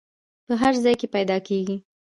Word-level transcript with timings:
په 0.47 0.53
هر 0.61 0.73
ځای 0.83 0.95
کې 0.99 1.07
پیدا 1.15 1.37
کیږي. 1.47 1.77